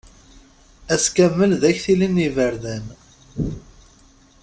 [0.93, 2.85] Ass kamel d aktili n yiberdan.